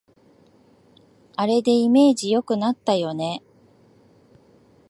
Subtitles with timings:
[1.35, 3.43] あれでイメージ良くなったよね